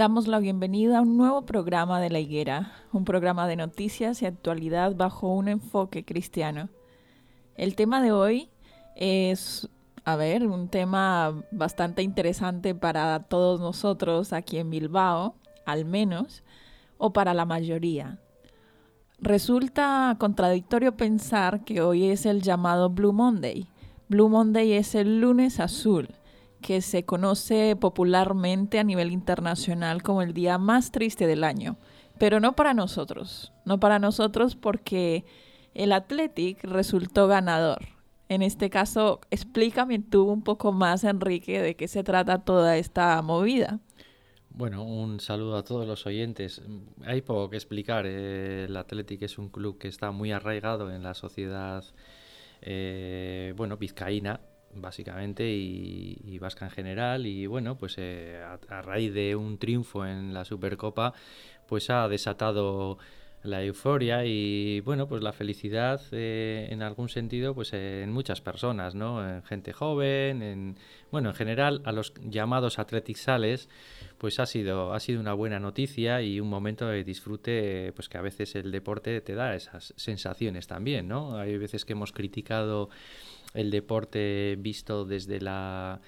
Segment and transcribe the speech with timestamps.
[0.00, 4.24] Damos la bienvenida a un nuevo programa de La Higuera, un programa de noticias y
[4.24, 6.70] actualidad bajo un enfoque cristiano.
[7.54, 8.48] El tema de hoy
[8.96, 9.68] es,
[10.06, 15.34] a ver, un tema bastante interesante para todos nosotros aquí en Bilbao,
[15.66, 16.44] al menos,
[16.96, 18.18] o para la mayoría.
[19.18, 23.68] Resulta contradictorio pensar que hoy es el llamado Blue Monday.
[24.08, 26.08] Blue Monday es el lunes azul
[26.60, 31.76] que se conoce popularmente a nivel internacional como el día más triste del año,
[32.18, 35.24] pero no para nosotros, no para nosotros porque
[35.74, 37.80] el Athletic resultó ganador.
[38.28, 43.20] En este caso, explícame tú un poco más, Enrique, de qué se trata toda esta
[43.22, 43.80] movida.
[44.50, 46.62] Bueno, un saludo a todos los oyentes.
[47.04, 48.04] Hay poco que explicar.
[48.06, 51.84] Eh, el Athletic es un club que está muy arraigado en la sociedad,
[52.60, 54.40] eh, bueno, vizcaína,
[54.74, 57.26] básicamente y, vasca en general.
[57.26, 61.12] Y bueno pues eh, a, raíz de un triunfo en la Supercopa
[61.66, 62.98] pues ha desatado
[63.42, 68.94] la euforia y bueno pues la felicidad eh, en algún sentido pues en muchas personas
[68.94, 70.76] no en gente joven en
[71.10, 73.70] bueno en general a los llamados athletic sales
[74.18, 78.18] pues ha sido ha sido una buena noticia y un momento de disfrute pues que
[78.18, 82.90] a veces el deporte te da esas sensaciones también no hay veces que hemos criticado
[83.54, 86.00] el deporte visto desde la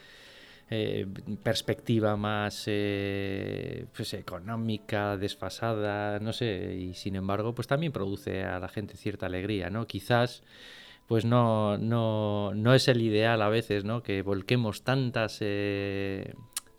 [0.71, 1.07] eh,
[1.43, 8.59] perspectiva más eh, pues, económica, desfasada, no sé, y sin embargo, pues también produce a
[8.59, 9.87] la gente cierta alegría, ¿no?
[9.87, 10.43] Quizás
[11.07, 14.03] pues no, no, no es el ideal a veces, ¿no?
[14.03, 16.33] Que volquemos tantas eh,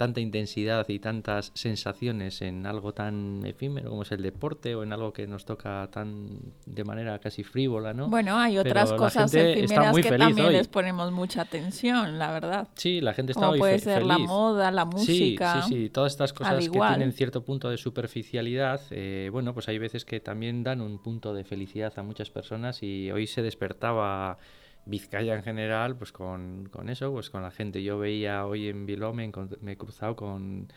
[0.03, 4.91] tanta intensidad y tantas sensaciones en algo tan efímero como es el deporte o en
[4.91, 8.09] algo que nos toca tan de manera casi frívola, ¿no?
[8.09, 12.68] Bueno, hay otras cosas efímeras que también les ponemos mucha atención, la verdad.
[12.75, 15.62] Sí, la gente está como puede ser la moda, la música.
[15.62, 19.70] Sí, sí, sí, todas estas cosas que tienen cierto punto de superficialidad, eh, bueno, pues
[19.70, 23.41] hay veces que también dan un punto de felicidad a muchas personas y hoy se
[23.41, 24.38] despertaba
[24.86, 27.82] Vizcaya en general, pues con, con, eso, pues con la gente.
[27.82, 30.68] Yo veía hoy en Bilbao, me, he cruzado con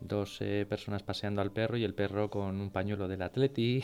[0.00, 3.82] dos eh, personas paseando al perro y el perro con un pañuelo del Atleti,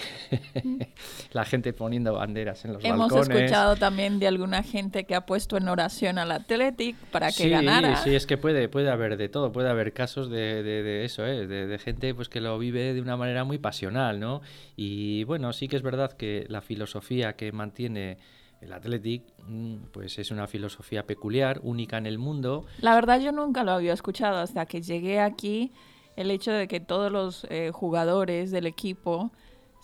[0.63, 0.77] mm.
[1.33, 3.29] la gente poniendo banderas en los Hemos balcones.
[3.29, 7.49] Hemos escuchado también de alguna gente que ha puesto en oración al Athletic para que
[7.49, 7.97] ganara.
[7.97, 11.27] Sí, es que puede, puede haber de todo, puede haber casos de, de, de eso,
[11.27, 11.49] ¿eh?
[11.49, 14.41] de, de, gente pues que lo vive de una manera muy pasional, ¿no?
[14.77, 18.19] Y bueno, sí que es verdad que la filosofía que mantiene
[18.65, 22.67] el Athletic mm, pues es una filosofía peculiar, única en el mundo.
[22.81, 25.73] La verdad yo nunca lo había escuchado hasta que llegué aquí,
[26.17, 29.33] el hecho de que todos los eh, jugadores del equipo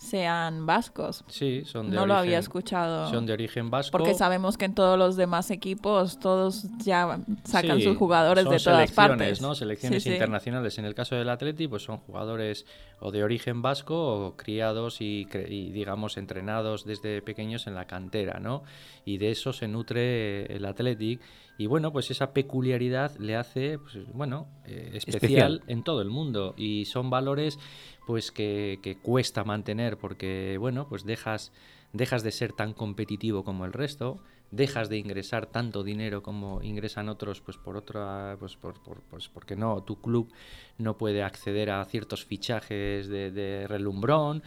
[0.01, 1.23] sean vascos.
[1.27, 3.07] Sí, son de No lo había escuchado.
[3.11, 3.91] Son de origen vasco.
[3.91, 8.91] Porque sabemos que en todos los demás equipos todos ya sacan sus jugadores de todas
[8.91, 9.41] partes.
[9.41, 9.53] ¿no?
[9.53, 10.79] Selecciones internacionales.
[10.79, 12.65] En el caso del Atleti, pues son jugadores
[12.99, 18.63] o de origen vasco o criados y, digamos entrenados desde pequeños en la cantera, ¿no?
[19.05, 21.21] Y de eso se nutre el Athletic
[21.57, 26.55] y bueno, pues esa peculiaridad le hace, pues, bueno, eh, especial, en todo el mundo
[26.57, 27.59] y son valores
[28.05, 31.51] pues que, cuesta mantener porque, bueno, pues dejas,
[31.93, 34.21] dejas de ser tan competitivo como el resto,
[34.51, 38.75] dejas de ingresar tanto dinero como ingresan otros, pues por otra, pues, por,
[39.09, 40.31] pues porque no, tu club
[40.77, 44.43] no puede acceder a ciertos fichajes de, relumbrón.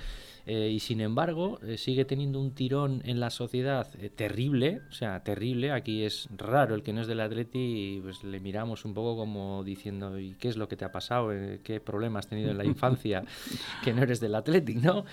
[0.46, 4.92] Eh, y sin embargo eh, sigue teniendo un tirón en la sociedad eh, terrible, o
[4.92, 5.72] sea, terrible.
[5.72, 9.16] Aquí es raro el que no es del Atleti y pues le miramos un poco
[9.16, 11.30] como diciendo, ¿y qué es lo que te ha pasado?
[11.62, 13.24] ¿Qué problemas has tenido en la infancia
[13.82, 15.06] que no eres del Athletic, no?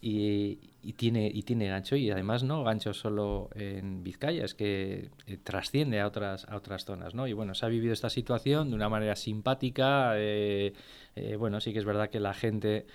[0.00, 0.58] Y,
[0.92, 6.00] tiene, y tiene gancho y además no gancho solo en Vizcaya, es que eh, trasciende
[6.00, 7.26] a otras, a otras zonas, ¿no?
[7.26, 10.72] Y bueno, se ha vivido esta situación de una manera simpática, eh,
[11.16, 12.86] eh, bueno, sí que es verdad que la gente,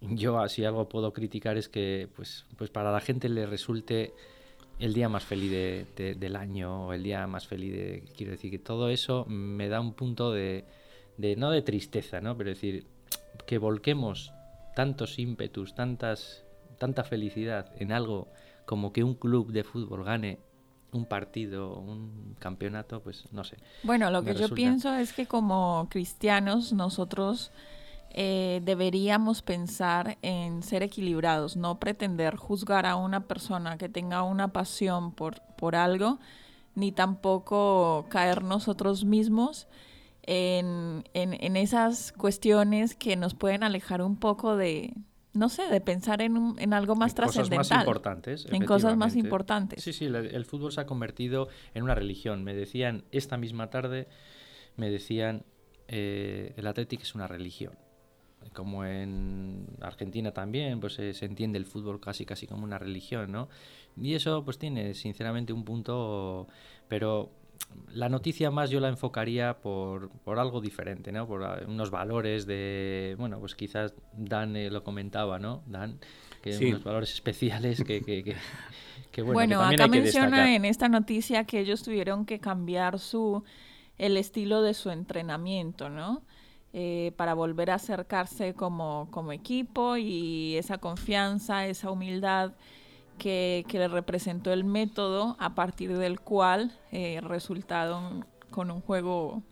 [0.00, 4.12] yo así algo puedo criticar es que pues, pues para la gente le resulte
[4.78, 8.58] el día más feliz del año o el día más feliz de, quiero decir que
[8.58, 10.64] todo eso me da un punto de,
[11.18, 12.36] de no de tristeza, ¿no?
[12.36, 12.86] Pero decir,
[13.46, 14.32] que volquemos
[14.74, 16.44] tantos ímpetus, tantas,
[16.80, 18.28] tanta felicidad en algo
[18.64, 20.40] como que un club de fútbol gane
[20.92, 23.58] un partido, un campeonato, pues no sé.
[23.82, 27.52] Bueno, lo que yo pienso es que como cristianos nosotros
[28.10, 34.48] eh, deberíamos pensar en ser equilibrados, no pretender juzgar a una persona que tenga una
[34.48, 36.18] pasión por, por algo,
[36.74, 39.68] ni tampoco caer nosotros mismos
[40.22, 44.94] en, en, esas cuestiones que nos pueden alejar un poco de,
[45.32, 47.54] no sé, de pensar en, en algo más trascendental.
[47.54, 48.46] En cosas más importantes.
[48.50, 49.82] En cosas más importantes.
[49.82, 52.42] Sí, sí, el, fútbol se ha convertido en una religión.
[52.42, 54.08] Me decían esta misma tarde,
[54.76, 55.44] me decían,
[55.88, 57.74] eh, el Atlético es una religión.
[58.54, 63.48] Como en Argentina también, pues se entiende el fútbol casi casi como una religión, ¿no?
[64.00, 66.48] Y eso pues tiene sinceramente un punto,
[66.88, 67.30] pero
[67.92, 71.26] la noticia más yo la enfocaría por, por algo diferente, ¿no?
[71.26, 75.62] Por ah, unos valores de, bueno, pues quizás Dan eh, lo comentaba, ¿no?
[75.66, 75.98] Dan,
[76.42, 81.44] que unos valores especiales que, que, que, bueno, bueno que acá menciona en esta noticia
[81.44, 83.42] que ellos tuvieron que cambiar su
[83.98, 86.22] el estilo de su entrenamiento, ¿no?
[86.72, 92.52] Eh, para volver a acercarse como, como equipo y esa confianza, esa humildad
[93.20, 99.42] que, le representó el método a partir del cual eh, resultaron con un juego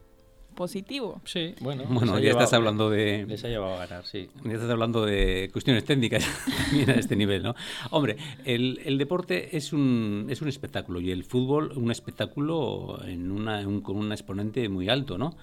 [0.57, 1.21] positivo.
[1.25, 1.85] Sí, bueno.
[1.89, 3.25] Bueno, ya estás hablando de...
[3.29, 4.29] Les ha llevado a ganar, sí.
[4.43, 6.27] Ya estás hablando de cuestiones técnicas
[6.89, 7.55] a este nivel, ¿no?
[7.91, 13.31] Hombre, el, el, deporte es un, es un espectáculo y el fútbol un espectáculo en
[13.31, 15.37] una, con un exponente muy alto, ¿no?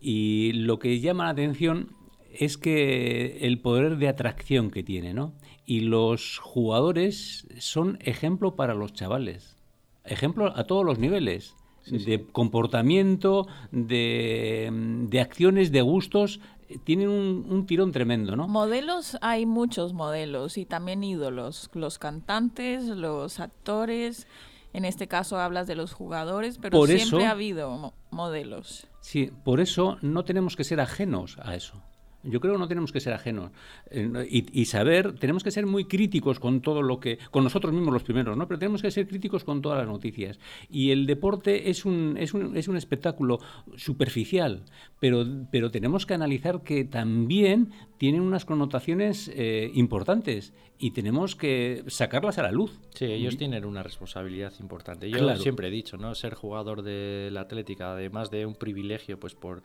[0.00, 1.97] Y lo que llama la atención
[2.32, 5.34] es que el poder de atracción que tiene, ¿no?
[5.64, 9.56] Y los jugadores son ejemplo para los chavales,
[10.04, 11.54] ejemplo a todos los niveles.
[11.86, 16.38] de comportamiento, de, acciones, de gustos,
[16.84, 18.46] tienen un, tirón tremendo, ¿no?
[18.46, 24.26] Modelos, hay muchos modelos y también ídolos, los cantantes, los actores,
[24.74, 28.86] en este caso hablas de los jugadores, pero siempre ha habido modelos.
[29.00, 31.82] Sí, por eso no tenemos que ser ajenos a eso.
[32.30, 33.50] Yo creo que no tenemos que ser ajenos
[33.90, 37.92] eh, y, saber, tenemos que ser muy críticos con todo lo que, con nosotros mismos
[37.92, 38.46] los primeros, ¿no?
[38.46, 40.38] Pero tenemos que ser críticos con todas las noticias.
[40.70, 43.40] Y el deporte es un, es un, es un espectáculo
[43.76, 44.64] superficial,
[45.00, 51.82] pero, pero tenemos que analizar que también tienen unas connotaciones eh, importantes y tenemos que
[51.88, 52.78] sacarlas a la luz.
[52.94, 55.10] Sí, ellos tienen una responsabilidad importante.
[55.10, 56.14] Yo siempre he dicho, ¿no?
[56.14, 59.62] Ser jugador de la Atlética, además de un privilegio, pues por,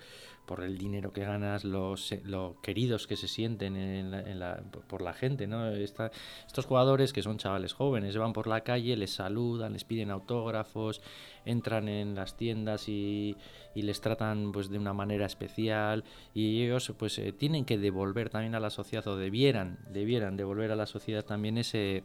[0.47, 2.13] por el dinero que ganas, los,
[2.61, 5.67] queridos que se sienten en la, por la gente, ¿no?
[5.69, 11.01] estos jugadores que son chavales jóvenes, van por la calle, les saludan, les piden autógrafos,
[11.45, 13.35] entran en las tiendas y,
[13.75, 18.55] les tratan pues de una manera especial y ellos pues eh, tienen que devolver también
[18.55, 22.03] a la sociedad o debieran debieran devolver a la sociedad también ese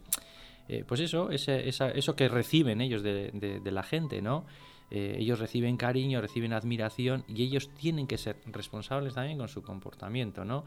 [0.66, 4.46] eh, pues eso ese, eso que reciben ellos de, la gente no
[4.90, 9.62] eh, ellos reciben cariño reciben admiración y ellos tienen que ser responsables también con su
[9.62, 10.64] comportamiento no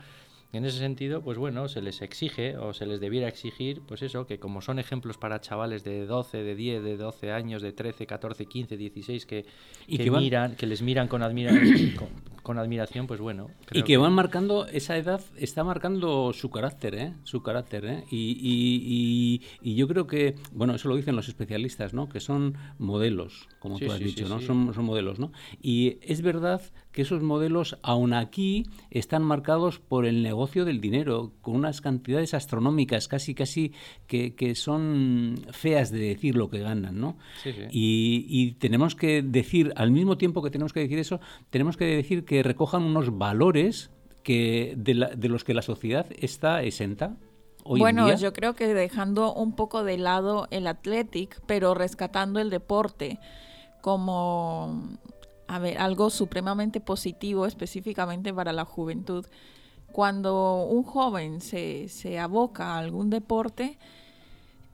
[0.53, 4.25] en ese sentido, pues bueno, se les exige o se les debiera exigir, pues eso,
[4.27, 8.05] que como son ejemplos para chavales de 12, de 10, de 12 años, de 13,
[8.05, 9.45] 14, 15, 16, que,
[9.87, 12.09] y que, miran, que les miran con,
[12.43, 13.49] con, admiración, pues bueno.
[13.71, 17.13] y que, van marcando, esa edad está marcando su carácter, ¿eh?
[17.23, 18.03] Su carácter, ¿eh?
[18.11, 22.09] Y, y, y, yo creo que, bueno, eso lo dicen los especialistas, ¿no?
[22.09, 24.41] Que son modelos, como tú has dicho, ¿no?
[24.41, 25.31] Son, son modelos, ¿no?
[25.61, 31.31] Y es verdad que esos modelos, aún aquí, están marcados por el negocio del dinero,
[31.41, 33.73] con unas cantidades astronómicas, casi, casi,
[34.07, 37.17] que, que son feas de decir lo que ganan, ¿no?
[37.71, 41.19] Y, y, tenemos que decir, al mismo tiempo que tenemos que decir eso,
[41.49, 43.91] tenemos que decir que recojan unos valores
[44.23, 47.15] que de, de los que la sociedad está exenta.
[47.63, 48.15] hoy bueno, en día?
[48.15, 53.19] yo creo que dejando un poco de lado el athletic, pero rescatando el deporte
[53.81, 54.97] como
[55.51, 59.25] a ver, algo supremamente positivo específicamente para la juventud.
[59.91, 63.77] Cuando un joven se, se aboca a algún deporte,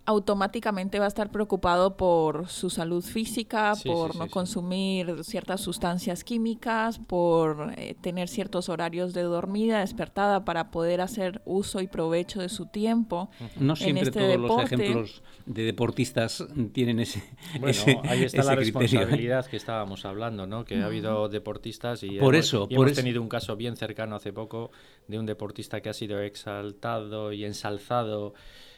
[0.08, 4.34] automáticamente va a estar preocupado por su salud física, Sí, por sí, no sí, sí.
[4.34, 11.42] consumir ciertas sustancias químicas, por eh, tener ciertos horarios de dormida, despertada para poder hacer
[11.44, 13.30] uso y provecho de su tiempo.
[13.60, 14.62] No en siempre este todos deporte.
[14.62, 17.22] los ejemplos de deportistas tienen ese
[17.60, 18.80] Bueno, ese- ahí está ese la criterio.
[18.80, 18.84] ¿eh?
[18.86, 20.64] responsabilidad que estábamos hablando, ¿no?
[20.64, 23.02] Que ha habido deportistas y, Por hemos, eso, y por hemos eso.
[23.02, 24.72] tenido un caso bien cercano hace poco
[25.10, 28.34] de un deportista que ha sido exaltado y ensalzado.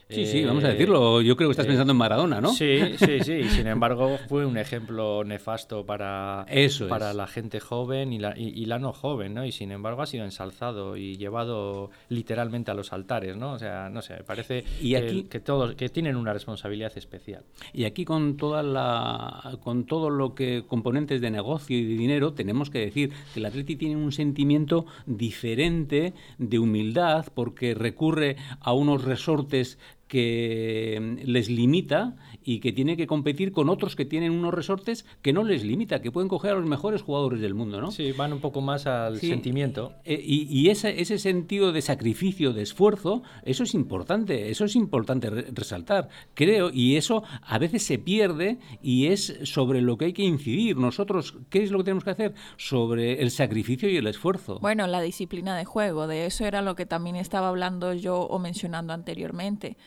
[0.10, 1.22] Sí, sí, vamos a eh, decirlo.
[1.22, 2.50] Yo creo que estás eh, pensando en Maradona, ¿no?
[2.52, 3.44] Sí, sí, sí.
[3.50, 7.16] Sin embargo, fue un ejemplo nefasto para, Eso para es.
[7.16, 9.46] la gente joven y la, y, y la no joven, ¿no?
[9.46, 13.54] Y sin embargo ha sido ensalzado y llevado literalmente a los altares, ¿no?
[13.54, 16.92] O sea, no sé, me parece Y que, aquí- que todos que tienen una responsabilidad
[16.98, 17.44] especial.
[17.72, 22.34] Y aquí con toda la con todo lo que componentes de negocio y de dinero
[22.34, 28.74] tenemos que decir que el Atleti tiene un sentimiento diferente de humildad porque recurre a
[28.74, 29.78] unos resortes
[30.10, 35.06] que mm, les limita y que tiene que competir con otros que tienen unos resortes
[35.22, 37.92] que no les limita, que pueden coger a los mejores jugadores del mundo, ¿no?
[37.92, 39.30] Sí, van un poco más al Sí.
[39.30, 39.94] sentimiento.
[40.04, 44.76] Eh, y y ese, ese sentido de sacrificio, de esfuerzo, eso es importante, eso es
[44.76, 50.06] importante re- resaltar, creo, y eso a veces se pierde y es sobre lo que
[50.06, 50.76] hay que incidir.
[50.76, 52.34] Nosotros, ¿qué es lo que tenemos que hacer?
[52.58, 54.58] Sobre el sacrificio y el esfuerzo.
[54.60, 58.40] Bueno, la disciplina de juego, de eso era lo que también estaba hablando yo o
[58.40, 59.78] mencionando anteriormente.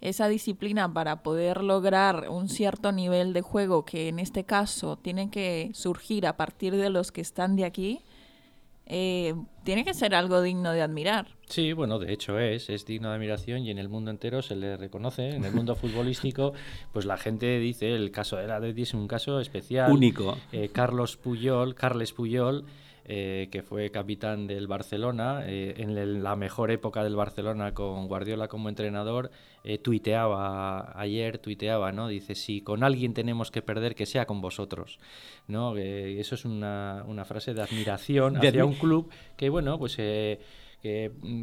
[0.00, 5.30] Esa disciplina para poder lograr un cierto nivel de juego que en este caso tiene
[5.30, 8.02] que surgir a partir de los que están de aquí,
[8.88, 9.34] eh,
[9.64, 11.26] tiene que ser algo digno de admirar.
[11.46, 14.54] Sí, bueno, de hecho es, es digno de admiración y en el mundo entero se
[14.54, 15.30] le reconoce.
[15.30, 16.52] En el mundo futbolístico,
[16.92, 19.90] pues la gente dice el caso del Atleti es un caso especial.
[19.90, 20.38] Único.
[20.52, 22.64] Eh, Carlos Puyol, Carles Puyol,
[23.08, 28.48] eh, que fue capitán del Barcelona, eh, en la mejor época del Barcelona con Guardiola
[28.48, 29.30] como entrenador,
[29.62, 32.08] eh, tuiteaba ayer, tuiteaba, ¿no?
[32.08, 34.98] Dice, si con alguien tenemos que perder, que sea con vosotros,
[35.46, 35.76] ¿no?
[35.76, 39.94] Eso es una, una frase de admiración hacia un club que, bueno, pues...
[39.94, 40.40] que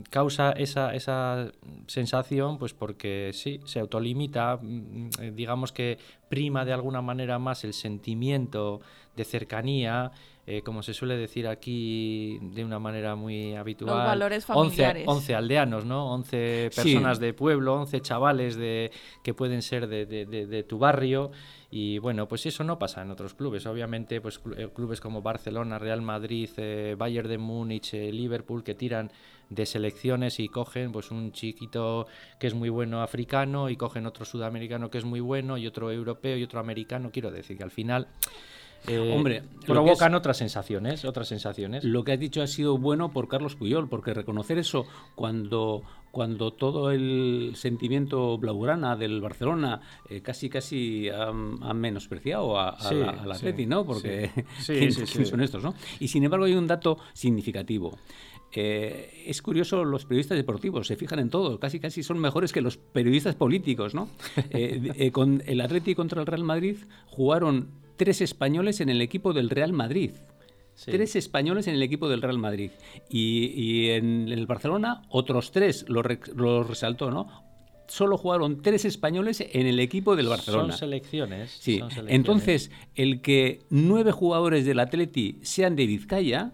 [0.09, 1.51] causa esa, esa
[1.87, 5.97] sensación, pues porque sí, se autolimita, mm, digamos que
[6.29, 8.79] prima de alguna manera más el sentimiento
[9.15, 10.11] de cercanía,
[10.45, 13.95] eh, como se suele decir aquí de una manera muy habitual.
[14.07, 15.03] valores 11 familiares.
[15.07, 16.11] 11 aldeanos, ¿no?
[16.13, 16.81] 11 Sí.
[16.81, 18.91] personas de pueblo, 11 chavales de,
[19.23, 21.31] que pueden ser de, de- de- de tu barrio.
[21.71, 23.65] Y bueno, pues eso no pasa en otros clubes.
[23.65, 28.75] Obviamente, pues eh, clubes como Barcelona, Real Madrid, eh, Bayern de Múnich, eh, Liverpool, que
[28.75, 29.11] tiran
[29.49, 32.05] de selecciones y cogen pues un chiquito
[32.39, 35.91] que es muy bueno africano y cogen otro sudamericano que es muy bueno y otro
[35.91, 37.09] europeo y otro americano.
[37.11, 38.07] Quiero decir que al final
[38.87, 41.83] eh, Hombre, provocan es- otras sensaciones, otras sensaciones.
[41.83, 44.85] Lo que has dicho ha sido bueno por Carlos Puyol, porque reconocer eso
[45.15, 52.69] cuando, cuando todo el sentimiento blaugrana del Barcelona eh, casi casi han, han menospreciado a,
[52.69, 53.85] a Sí, la- al sí, Atleti, ¿no?
[53.85, 54.41] Porque sí.
[54.59, 55.31] Sí, ¿quién, sí, quién sí.
[55.31, 55.73] son estos, no?
[55.99, 57.97] Y sin embargo hay un dato significativo.
[58.55, 62.61] Eh, es curioso, los periodistas deportivos se fijan en todo, casi casi son mejores que
[62.61, 64.09] los periodistas políticos, ¿no?
[64.51, 69.33] Eh, eh, con el Atleti contra el Real Madrid jugaron tres españoles en el equipo
[69.33, 70.11] del Real Madrid.
[70.75, 70.89] Sí.
[70.91, 72.71] Tres españoles en el equipo del Real Madrid.
[73.09, 77.27] Y, y en el Barcelona, otros tres, lo, re- lo resaltó, ¿no?
[77.87, 80.69] Solo jugaron tres españoles en el equipo del Barcelona.
[80.73, 81.51] Son selecciones.
[81.51, 82.15] Sí, son selecciones.
[82.15, 86.53] entonces, el que nueve jugadores del Atleti sean de Vizcaya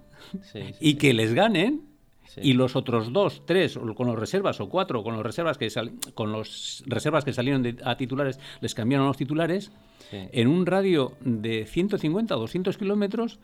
[0.51, 1.88] Sí, y que les ganen,
[2.29, 2.41] Sí.
[2.43, 5.93] y los otros dos, tres, con los reservas, o cuatro, con los reservas que, sal-
[6.13, 9.71] con los reservas que salieron de- a titulares, les cambiaron a los titulares,
[10.12, 10.17] Sí.
[10.31, 13.39] en un radio de 150 o 200 kilómetros,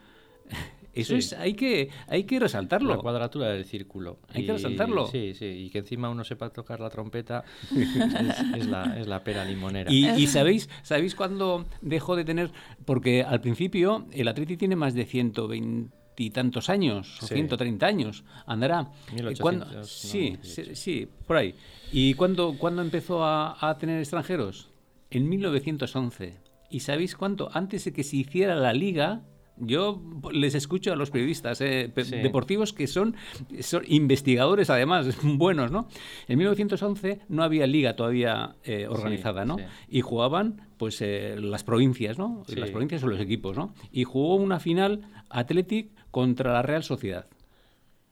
[0.92, 1.18] eso Sí.
[1.18, 2.90] es, hay que, hay que resaltarlo.
[2.90, 4.20] La cuadratura del círculo.
[4.32, 5.06] Hay que resaltarlo.
[5.08, 7.42] Sí, sí, y que encima uno sepa tocar la trompeta
[7.76, 9.92] es, es la, es la pera limonera.
[9.92, 12.50] Y, y sabéis, ¿sabéis cuándo dejó de tener?
[12.84, 17.34] Porque al principio el Atleti tiene más de 120 y tantos años, o Sí.
[17.34, 18.90] 130 años, andará.
[19.12, 20.74] 1800, ¿Cuándo- no, sí, 18.
[20.74, 21.54] sí, sí, por ahí.
[21.92, 24.70] ¿Y cuándo, cuándo empezó a, a tener extranjeros?
[25.10, 26.38] En 1911.
[26.70, 27.48] ¿Y sabéis cuánto?
[27.52, 29.22] Antes de que se hiciera la liga,
[29.58, 32.16] yo les escucho a los periodistas eh, pe- Sí.
[32.16, 33.14] deportivos que son,
[33.60, 35.88] son investigadores además, buenos, ¿no?
[36.28, 39.56] En 1911 no había liga todavía eh, organizada, ¿no?
[39.56, 39.64] sí.
[39.88, 42.42] Y jugaban pues eh, las provincias, ¿no?
[42.54, 43.72] Las provincias son los equipos, ¿no?
[43.92, 47.26] Y jugó una final Athletic contra la Real Sociedad.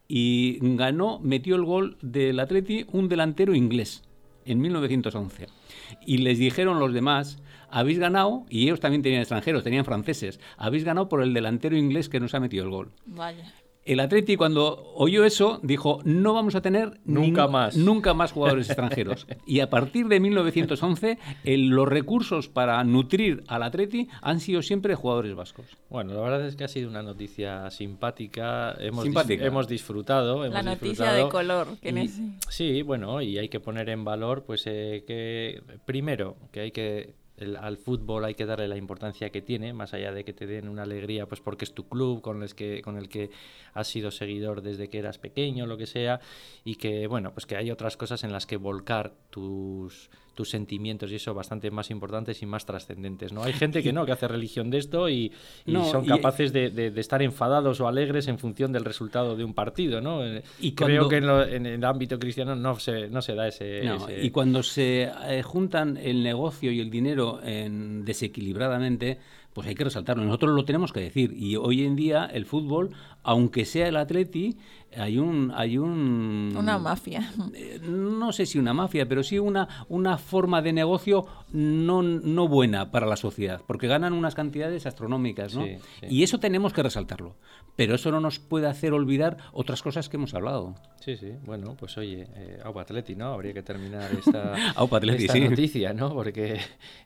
[0.08, 4.02] Y ganó, metió el gol del Atleti un delantero inglés.
[4.46, 5.46] en 1911.
[6.06, 7.38] Y les dijeron los demás,
[7.70, 12.10] habéis ganado, y ellos también tenían extranjeros, tenían franceses, habéis ganado por el delantero inglés
[12.10, 12.92] que nos ha metido el gol.
[13.84, 18.68] El Atleti cuando oyó eso dijo no vamos a tener nunca más nunca más jugadores
[18.68, 24.62] extranjeros y a partir de 1911 el- los recursos para nutrir al Atleti han sido
[24.62, 25.66] siempre jugadores vascos.
[25.90, 28.74] Bueno, la verdad es que ha sido una noticia simpática.
[28.80, 30.40] Hemos, dis- hemos disfrutado.
[30.40, 31.16] La hemos noticia disfrutado.
[31.24, 35.04] de color que Y- nece- sí, bueno, y hay que poner en valor, pues, eh,
[35.06, 39.72] que primero, que hay que el- al fútbol hay que darle la importancia que tiene,
[39.72, 42.54] más allá de que te den una alegría, pues porque es tu club con el
[42.54, 43.30] que, con el que
[43.72, 46.20] has sido seguidor desde que eras pequeño, lo que sea,
[46.64, 51.10] y que, bueno, pues que hay otras cosas en las que volcar tus, tus sentimientos
[51.10, 53.42] y eso bastante más importantes y más trascendentes, ¿no?
[53.44, 55.32] Hay gente que no, que hace religión de esto y,
[55.64, 58.84] y No, son y- capaces de, de- de estar enfadados o alegres en función del
[58.84, 60.24] resultado de un partido, ¿no?
[60.26, 63.48] Eh, Y Creo que en, lo- en el ámbito cristiano no se, no se da
[63.48, 63.82] ese...
[63.84, 69.18] No, ese- Y cuando se eh, juntan el negocio y el dinero en- desequilibradamente,
[69.54, 70.24] pues hay que resaltarlo.
[70.24, 71.32] Nosotros lo tenemos que decir.
[71.34, 72.90] Y hoy en día el fútbol,
[73.22, 74.58] aunque sea el Atleti,
[74.96, 75.52] hay un...
[75.54, 77.32] Hay un Una mafia.
[77.54, 82.48] eh, no sé si una mafia, pero sí una, una forma de negocio no, no
[82.48, 85.64] buena para la sociedad, porque ganan unas cantidades astronómicas, ¿no?
[85.64, 86.06] Sí, sí.
[86.10, 87.36] Y eso tenemos que resaltarlo.
[87.76, 90.76] Pero eso no nos puede hacer olvidar otras cosas que hemos hablado.
[91.00, 93.26] Sí, sí, bueno, pues oye, eh, Aupa Atleti, ¿no?
[93.32, 95.40] Habría que terminar esta, Aupa Atleti, esta sí.
[95.40, 96.12] noticia, ¿no?
[96.14, 96.60] Porque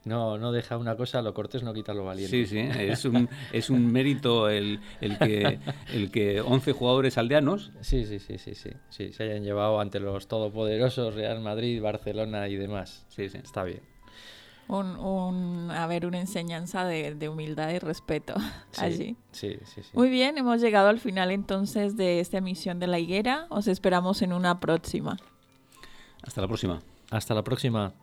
[0.05, 2.31] no, no deja una cosa, lo cortés no quita lo valiente.
[2.47, 5.59] Sí, sí, es un, es un mérito el, el, que,
[5.93, 10.01] el que 11 jugadores aldeanos Sí, sí, sí, sí, sí, sí, se hayan llevado ante
[10.01, 13.05] los todopoderosos Real Madrid, Barcelona y demás.
[13.09, 13.39] Sí, sí.
[13.43, 13.81] Está bien.
[14.69, 18.35] Un, un, a ver, una enseñanza de, de humildad y respeto
[18.71, 19.17] Sí, allí.
[19.33, 19.91] Sí, sí, sí.
[19.95, 23.47] Muy bien, hemos llegado al final entonces de esta emisión de La Higuera.
[23.49, 25.17] Os esperamos en una próxima.
[26.23, 26.81] Hasta la próxima.
[27.11, 27.95] Hasta la próxima.